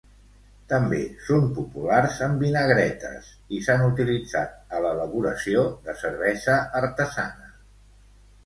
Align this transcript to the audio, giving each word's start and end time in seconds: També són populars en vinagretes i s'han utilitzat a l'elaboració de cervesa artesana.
També 0.69 1.01
són 1.25 1.43
populars 1.57 2.15
en 2.29 2.39
vinagretes 2.39 3.29
i 3.57 3.61
s'han 3.67 3.83
utilitzat 3.91 4.75
a 4.79 4.81
l'elaboració 4.87 5.67
de 5.89 5.99
cervesa 6.03 6.57
artesana. 6.81 7.55